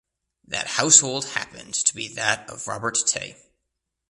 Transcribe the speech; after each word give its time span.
That 0.47 0.65
household 0.65 1.25
happened 1.25 1.75
to 1.75 1.93
be 1.93 2.07
that 2.15 2.49
of 2.49 2.67
Robert 2.67 2.97
Tay. 3.05 3.37